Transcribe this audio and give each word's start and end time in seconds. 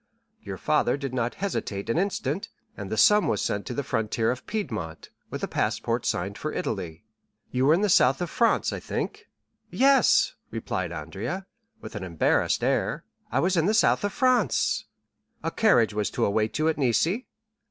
Your 0.41 0.57
father 0.57 0.97
did 0.97 1.13
not 1.13 1.35
hesitate 1.35 1.87
an 1.87 1.99
instant, 1.99 2.49
and 2.75 2.89
the 2.89 2.97
sum 2.97 3.27
was 3.27 3.39
sent 3.39 3.67
to 3.67 3.75
the 3.75 3.83
frontier 3.83 4.31
of 4.31 4.47
Piedmont, 4.47 5.11
with 5.29 5.43
a 5.43 5.47
passport 5.47 6.07
signed 6.07 6.39
for 6.39 6.51
Italy. 6.51 7.03
You 7.51 7.67
were 7.67 7.75
in 7.75 7.81
the 7.81 7.87
south 7.87 8.19
of 8.19 8.27
France, 8.31 8.73
I 8.73 8.79
think?" 8.79 9.29
"Yes," 9.69 10.33
replied 10.49 10.91
Andrea, 10.91 11.45
with 11.81 11.95
an 11.95 12.03
embarrassed 12.03 12.63
air, 12.63 13.03
"I 13.31 13.39
was 13.41 13.55
in 13.55 13.67
the 13.67 13.75
south 13.75 14.03
of 14.03 14.11
France." 14.11 14.85
"A 15.43 15.51
carriage 15.51 15.93
was 15.93 16.09
to 16.17 16.25
await 16.25 16.57
you 16.57 16.67
at 16.67 16.79
Nice?" 16.79 17.07